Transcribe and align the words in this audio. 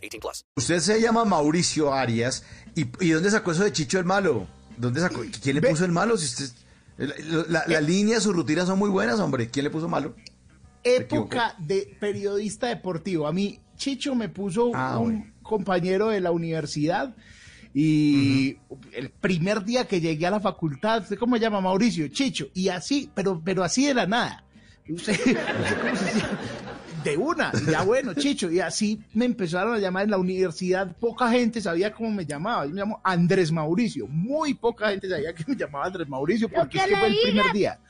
18 0.00 0.20
plus. 0.20 0.44
Usted 0.56 0.78
se 0.80 1.00
llama 1.00 1.24
Mauricio 1.24 1.92
Arias. 1.92 2.44
¿Y, 2.74 2.86
y 3.04 3.10
dónde 3.10 3.30
sacó 3.30 3.52
eso 3.52 3.64
de 3.64 3.72
Chicho 3.72 3.98
el 3.98 4.04
Malo? 4.04 4.46
¿Dónde 4.76 5.00
sacó? 5.00 5.22
¿Quién 5.42 5.56
le 5.60 5.62
puso 5.68 5.84
el 5.84 5.92
malo? 5.92 6.16
Si 6.16 6.24
usted, 6.26 6.50
la, 6.96 7.44
la, 7.48 7.64
la 7.66 7.80
línea, 7.80 8.18
sus 8.20 8.34
rutinas 8.34 8.66
son 8.66 8.78
muy 8.78 8.88
buenas, 8.88 9.20
hombre. 9.20 9.50
¿Quién 9.50 9.64
le 9.64 9.70
puso 9.70 9.88
malo? 9.88 10.14
Época 10.82 11.54
de 11.58 11.96
periodista 12.00 12.68
deportivo. 12.68 13.26
A 13.26 13.32
mí, 13.32 13.60
Chicho 13.76 14.14
me 14.14 14.28
puso 14.30 14.70
Ah, 14.74 14.98
un 14.98 15.04
bueno. 15.18 15.32
compañero 15.42 16.08
de 16.08 16.20
la 16.20 16.30
universidad. 16.30 17.14
Y 17.74 18.56
el 18.92 19.10
primer 19.10 19.64
día 19.64 19.86
que 19.86 20.00
llegué 20.00 20.26
a 20.26 20.30
la 20.30 20.40
facultad, 20.40 21.02
¿usted 21.02 21.18
cómo 21.18 21.36
se 21.36 21.42
llama? 21.42 21.60
Mauricio, 21.60 22.08
Chicho. 22.08 22.48
Y 22.54 22.68
así, 22.68 23.10
pero, 23.14 23.40
pero 23.44 23.62
así 23.62 23.86
de 23.86 23.94
la 23.94 24.06
nada. 24.06 24.44
Cómo 24.86 24.98
se 24.98 25.12
llama? 25.14 25.40
De 27.04 27.16
una, 27.16 27.52
y 27.54 27.70
ya 27.70 27.82
bueno, 27.82 28.14
Chicho. 28.14 28.50
Y 28.50 28.60
así 28.60 29.00
me 29.14 29.24
empezaron 29.24 29.74
a 29.74 29.78
llamar 29.78 30.04
en 30.04 30.10
la 30.10 30.18
universidad. 30.18 30.96
Poca 30.96 31.30
gente 31.30 31.60
sabía 31.60 31.92
cómo 31.92 32.10
me 32.10 32.26
llamaba. 32.26 32.66
Yo 32.66 32.72
me 32.72 32.80
llamo 32.80 33.00
Andrés 33.04 33.52
Mauricio. 33.52 34.06
Muy 34.06 34.54
poca 34.54 34.90
gente 34.90 35.08
sabía 35.08 35.34
que 35.34 35.44
me 35.46 35.56
llamaba 35.56 35.86
Andrés 35.86 36.08
Mauricio 36.08 36.48
porque 36.48 36.78
es 36.78 36.84
que 36.84 36.96
fue 36.96 37.08
el 37.08 37.16
primer 37.22 37.52
día. 37.52 37.80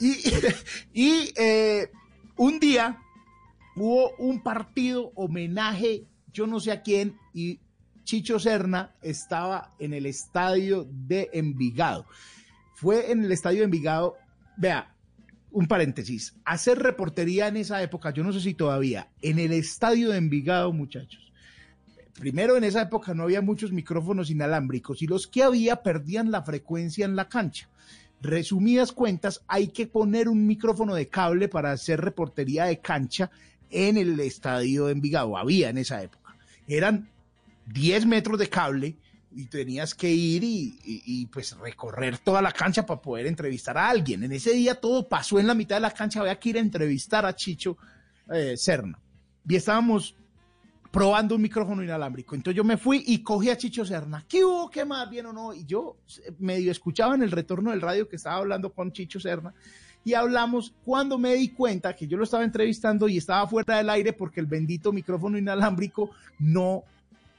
y 0.00 0.14
y, 0.92 1.32
eh, 1.36 1.90
un 2.36 2.58
día 2.58 2.98
hubo 3.76 4.14
un 4.16 4.42
partido 4.42 5.12
homenaje, 5.14 6.06
yo 6.32 6.46
no 6.46 6.60
sé 6.60 6.72
a 6.72 6.82
quién, 6.82 7.18
y 7.32 7.60
Chicho 8.04 8.38
Serna 8.38 8.94
estaba 9.02 9.70
en 9.78 9.94
el 9.94 10.06
estadio 10.06 10.86
de 10.90 11.30
Envigado. 11.32 12.06
Fue 12.74 13.10
en 13.10 13.24
el 13.24 13.32
estadio 13.32 13.60
de 13.60 13.64
Envigado, 13.64 14.16
vea, 14.56 14.93
un 15.54 15.68
paréntesis, 15.68 16.34
hacer 16.44 16.80
reportería 16.80 17.46
en 17.46 17.56
esa 17.56 17.80
época, 17.80 18.10
yo 18.10 18.24
no 18.24 18.32
sé 18.32 18.40
si 18.40 18.54
todavía, 18.54 19.08
en 19.22 19.38
el 19.38 19.52
estadio 19.52 20.10
de 20.10 20.18
Envigado, 20.18 20.72
muchachos. 20.72 21.32
Primero, 22.18 22.56
en 22.56 22.64
esa 22.64 22.82
época 22.82 23.14
no 23.14 23.22
había 23.22 23.40
muchos 23.40 23.70
micrófonos 23.70 24.30
inalámbricos 24.30 25.00
y 25.00 25.06
los 25.06 25.28
que 25.28 25.44
había 25.44 25.76
perdían 25.76 26.32
la 26.32 26.42
frecuencia 26.42 27.04
en 27.04 27.14
la 27.14 27.28
cancha. 27.28 27.68
Resumidas 28.20 28.90
cuentas, 28.90 29.42
hay 29.46 29.68
que 29.68 29.86
poner 29.86 30.28
un 30.28 30.44
micrófono 30.44 30.92
de 30.92 31.08
cable 31.08 31.48
para 31.48 31.70
hacer 31.70 32.00
reportería 32.00 32.64
de 32.64 32.80
cancha 32.80 33.30
en 33.70 33.96
el 33.96 34.18
estadio 34.18 34.86
de 34.86 34.92
Envigado. 34.92 35.36
Había 35.38 35.70
en 35.70 35.78
esa 35.78 36.02
época. 36.02 36.36
Eran 36.66 37.08
10 37.66 38.06
metros 38.06 38.40
de 38.40 38.48
cable 38.48 38.96
y 39.34 39.46
tenías 39.46 39.94
que 39.94 40.10
ir 40.10 40.42
y, 40.44 41.26
pues 41.32 41.56
recorrer 41.58 42.18
toda 42.18 42.40
la 42.40 42.52
cancha 42.52 42.86
para 42.86 43.00
poder 43.00 43.26
entrevistar 43.26 43.76
a 43.76 43.88
alguien. 43.88 44.22
En 44.22 44.32
ese 44.32 44.52
día 44.52 44.74
todo 44.76 45.08
pasó 45.08 45.40
en 45.40 45.46
la 45.46 45.54
mitad 45.54 45.76
de 45.76 45.80
la 45.80 45.90
cancha, 45.90 46.20
había 46.20 46.38
que 46.38 46.50
ir 46.50 46.56
a 46.56 46.60
entrevistar 46.60 47.26
a 47.26 47.34
Chicho 47.34 47.76
eh, 48.32 48.56
Serna. 48.56 48.98
Y 49.48 49.56
estábamos 49.56 50.14
probando 50.90 51.34
un 51.34 51.42
micrófono 51.42 51.82
inalámbrico. 51.82 52.36
Entonces 52.36 52.56
yo 52.56 52.62
me 52.62 52.76
fui 52.76 53.02
y 53.06 53.22
cogí 53.22 53.50
a 53.50 53.56
Chicho 53.56 53.84
Serna. 53.84 54.24
¿Qué 54.28 54.44
hubo? 54.44 54.70
¿Qué 54.70 54.84
más? 54.84 55.10
¿Bien 55.10 55.26
o 55.26 55.32
no? 55.32 55.52
Y 55.52 55.64
yo 55.64 55.96
eh, 56.24 56.32
medio 56.38 56.70
escuchaba 56.70 57.16
en 57.16 57.22
el 57.22 57.32
retorno 57.32 57.72
del 57.72 57.80
radio 57.80 58.08
que 58.08 58.16
estaba 58.16 58.36
hablando 58.36 58.72
con 58.72 58.92
Chicho 58.92 59.18
Serna 59.18 59.52
y 60.04 60.14
hablamos 60.14 60.74
cuando 60.84 61.18
me 61.18 61.34
di 61.34 61.48
cuenta 61.48 61.96
que 61.96 62.06
yo 62.06 62.16
lo 62.16 62.24
estaba 62.24 62.44
entrevistando 62.44 63.08
y 63.08 63.16
estaba 63.16 63.46
fuera 63.48 63.78
del 63.78 63.90
aire 63.90 64.12
porque 64.12 64.38
el 64.38 64.46
bendito 64.46 64.92
micrófono 64.92 65.38
inalámbrico 65.38 66.10
no 66.38 66.84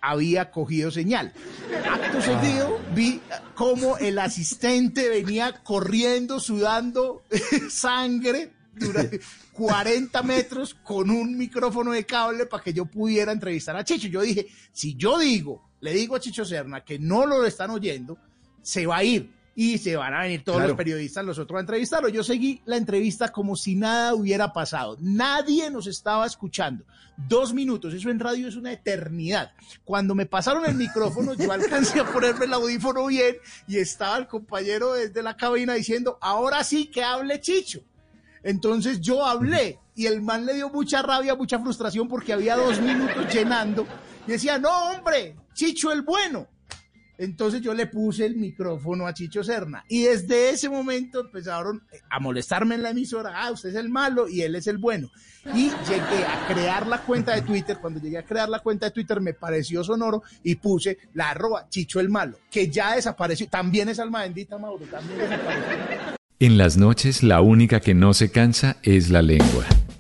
había 0.10 0.52
cogido 0.52 0.92
señal. 0.92 1.34
Acto 1.92 2.22
seguido 2.22 2.80
vi 2.94 3.22
cómo 3.56 3.98
el 3.98 4.20
asistente 4.20 5.10
venía 5.10 5.64
corriendo, 5.64 6.40
sudando 6.40 7.24
sangre 7.70 8.52
durante 8.74 9.20
40 9.54 10.22
metros 10.24 10.74
con 10.74 11.10
un 11.10 11.38
micrófono 11.38 11.92
de 11.92 12.06
cable 12.06 12.46
para 12.46 12.64
que 12.64 12.74
yo 12.74 12.86
pudiera 12.86 13.32
entrevistar 13.32 13.76
a 13.76 13.84
Chicho. 13.84 14.08
Yo 14.08 14.22
dije, 14.22 14.48
si 14.72 14.96
yo 14.96 15.18
digo, 15.18 15.70
le 15.82 15.94
digo 15.94 16.16
a 16.16 16.20
Chicho 16.20 16.46
Serna 16.46 16.84
que 16.84 17.00
no 17.00 17.26
lo 17.26 17.46
están 17.46 17.72
oyendo, 17.72 18.18
se 18.62 18.86
va 18.86 18.98
a 18.98 19.04
ir 19.04 19.35
y 19.58 19.78
se 19.78 19.96
van 19.96 20.14
a 20.14 20.22
venir 20.24 20.44
todos 20.44 20.58
Claro. 20.58 20.70
los 20.70 20.78
periodistas, 20.78 21.24
los 21.24 21.40
otros 21.40 21.58
a 21.58 21.62
entrevistarlo. 21.62 22.10
Yo 22.10 22.24
seguí 22.26 22.62
la 22.66 22.76
entrevista 22.76 23.30
como 23.30 23.56
si 23.56 23.76
nada 23.76 24.14
hubiera 24.14 24.52
pasado. 24.52 24.98
Nadie 25.00 25.70
nos 25.72 25.88
estaba 25.88 26.26
escuchando. 26.26 26.84
Dos 27.16 27.54
minutos, 27.54 27.94
eso 27.94 28.10
en 28.10 28.20
radio 28.20 28.50
es 28.50 28.58
una 28.58 28.74
eternidad. 28.74 29.54
Cuando 29.86 30.14
me 30.14 30.26
pasaron 30.26 30.66
el 30.66 30.76
micrófono, 30.76 31.34
yo 31.34 31.50
alcancé 31.50 32.02
a 32.02 32.06
ponerme 32.06 32.44
el 32.46 32.54
audífono 32.54 33.06
bien 33.06 33.38
y 33.68 33.78
estaba 33.78 34.18
el 34.18 34.28
compañero 34.28 34.92
desde 34.94 35.24
la 35.24 35.38
cabina 35.38 35.74
diciendo, 35.76 36.18
ahora 36.22 36.62
sí 36.66 36.88
que 36.88 37.02
hable 37.04 37.40
Chicho. 37.40 37.80
Entonces 38.44 39.00
yo 39.00 39.26
hablé 39.26 39.80
y 39.96 40.06
el 40.08 40.22
man 40.22 40.46
le 40.46 40.56
dio 40.56 40.70
mucha 40.70 41.02
rabia, 41.02 41.36
mucha 41.36 41.58
frustración 41.60 42.08
porque 42.10 42.34
había 42.34 42.58
dos 42.58 42.80
minutos 42.82 43.34
llenando 43.34 43.88
y 44.28 44.32
decía, 44.32 44.58
no 44.60 44.70
hombre, 44.92 45.38
Chicho 45.54 45.94
el 45.94 46.02
bueno. 46.02 46.48
Entonces 47.18 47.62
yo 47.62 47.74
le 47.74 47.88
puse 47.88 48.26
el 48.26 48.36
micrófono 48.36 49.08
a 49.08 49.14
Chicho 49.14 49.44
Serna 49.44 49.84
y 49.88 50.04
desde 50.04 50.50
ese 50.50 50.70
momento 50.70 51.22
empezaron 51.22 51.84
a 52.10 52.20
molestarme 52.20 52.76
en 52.76 52.84
la 52.84 52.90
emisora, 52.92 53.34
ah, 53.36 53.52
usted 53.52 53.70
es 53.70 53.76
el 53.76 53.90
malo 53.90 54.28
y 54.28 54.42
él 54.42 54.56
es 54.56 54.68
el 54.68 54.78
bueno. 54.78 55.10
Y 55.54 55.70
llegué 55.88 56.26
a 56.26 56.48
crear 56.48 56.88
la 56.88 57.02
cuenta 57.04 57.36
de 57.36 57.44
Twitter, 57.44 57.78
cuando 57.80 58.00
llegué 58.00 58.18
a 58.18 58.26
crear 58.26 58.50
la 58.50 58.60
cuenta 58.60 58.88
de 58.88 58.92
Twitter 58.92 59.22
me 59.22 59.34
pareció 59.34 59.84
sonoro 59.84 60.24
y 60.44 60.56
puse 60.56 60.98
la 61.14 61.30
arroba 61.30 61.68
Chicho 61.70 62.00
el 62.00 62.10
malo, 62.10 62.40
que 62.50 62.70
ya 62.70 62.96
desapareció, 62.96 63.48
también 63.48 63.90
es 63.90 64.00
alma 64.00 64.24
bendita 64.24 64.58
Mauro, 64.58 64.86
también. 64.86 65.20
En 66.40 66.58
las 66.58 66.78
noches 66.78 67.24
la 67.24 67.42
única 67.42 67.80
que 67.80 67.94
no 67.94 68.14
se 68.14 68.32
cansa 68.32 68.78
es 68.84 69.10
la 69.10 69.22
lengua. 69.22 69.66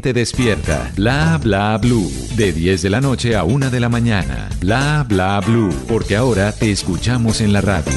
gente 0.00 0.14
despierta. 0.14 0.90
Bla 0.96 1.38
Bla 1.42 1.76
Blue, 1.76 2.10
de 2.34 2.54
10 2.54 2.80
de 2.80 2.88
la 2.88 3.02
noche 3.02 3.36
a 3.36 3.44
1 3.44 3.70
de 3.70 3.80
la 3.80 3.90
mañana. 3.90 4.48
Bla 4.58 5.04
Bla 5.06 5.38
Blue, 5.40 5.70
porque 5.88 6.16
ahora 6.16 6.52
te 6.52 6.70
escuchamos 6.70 7.42
en 7.42 7.52
la 7.52 7.60
radio. 7.60 7.92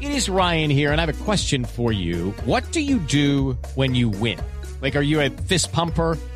It 0.00 0.10
is 0.10 0.28
Ryan 0.28 0.70
here, 0.70 0.90
and 0.90 1.00
I 1.00 1.04
have 1.04 1.08
a 1.08 1.24
question 1.24 1.64
for 1.64 1.92
you. 1.92 2.34
What 2.46 2.64
do 2.72 2.80
you 2.80 2.98
do 2.98 3.56
when 3.76 3.94
you 3.94 4.10
win? 4.10 4.40
Like, 4.80 4.96
are 4.96 5.04
you 5.04 5.20
a 5.20 5.30
fist 5.46 5.70
pumper? 5.70 6.18